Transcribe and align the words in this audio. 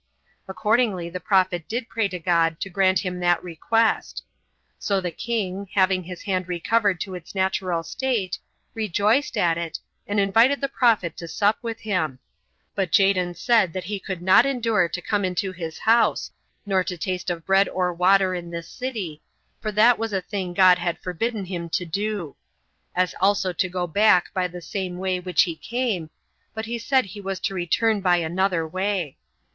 Accordingly 0.47 1.11
the 1.11 1.19
prophet 1.19 1.67
did 1.67 1.87
pray 1.87 2.07
to 2.07 2.17
God 2.17 2.59
to 2.61 2.71
grant 2.71 2.97
him 3.05 3.19
that 3.19 3.43
request. 3.43 4.23
So 4.79 4.99
the 4.99 5.11
king, 5.11 5.67
having 5.75 6.03
his 6.05 6.23
hand 6.23 6.47
recovered 6.47 6.99
to 7.01 7.13
its 7.13 7.35
natural 7.35 7.83
state, 7.83 8.39
rejoiced 8.73 9.37
at 9.37 9.59
it, 9.59 9.77
and 10.07 10.19
invited 10.19 10.59
the 10.59 10.67
prophet 10.69 11.15
to 11.17 11.27
sup 11.27 11.59
with 11.61 11.81
him; 11.81 12.17
but 12.73 12.89
Jadon 12.91 13.35
said 13.35 13.73
that 13.73 13.83
he 13.83 13.99
could 13.99 14.23
not 14.23 14.43
endure 14.43 14.89
to 14.89 15.01
come 15.03 15.23
into 15.23 15.51
his 15.51 15.77
house, 15.77 16.31
nor 16.65 16.83
to 16.83 16.97
taste 16.97 17.29
of 17.29 17.45
bread 17.45 17.69
or 17.69 17.93
water 17.93 18.33
in 18.33 18.49
this 18.49 18.67
city, 18.71 19.21
for 19.59 19.71
that 19.71 19.99
was 19.99 20.13
a 20.13 20.19
thing 20.21 20.55
God 20.55 20.79
had 20.79 20.97
forbidden 20.97 21.45
him 21.45 21.69
to 21.69 21.85
do; 21.85 22.35
as 22.95 23.13
also 23.21 23.53
to 23.53 23.69
go 23.69 23.85
back 23.85 24.33
by 24.33 24.47
the 24.47 24.63
same 24.63 24.97
way 24.97 25.19
which 25.19 25.43
he 25.43 25.55
came, 25.55 26.09
but 26.55 26.65
he 26.65 26.79
said 26.79 27.05
he 27.05 27.21
was 27.21 27.39
to 27.41 27.53
return 27.53 28.01
by 28.01 28.17
another 28.17 28.67
way. 28.67 29.15